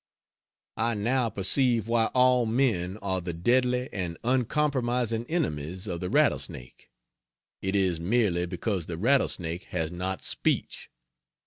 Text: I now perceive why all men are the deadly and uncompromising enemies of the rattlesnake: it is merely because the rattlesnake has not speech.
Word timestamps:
I 0.77 0.95
now 0.95 1.29
perceive 1.29 1.87
why 1.87 2.07
all 2.15 2.47
men 2.47 2.97
are 3.03 3.21
the 3.21 3.33
deadly 3.33 3.87
and 3.93 4.17
uncompromising 4.23 5.27
enemies 5.29 5.85
of 5.85 5.99
the 5.99 6.09
rattlesnake: 6.09 6.89
it 7.61 7.75
is 7.75 7.99
merely 7.99 8.47
because 8.47 8.87
the 8.87 8.97
rattlesnake 8.97 9.65
has 9.65 9.91
not 9.91 10.23
speech. 10.23 10.89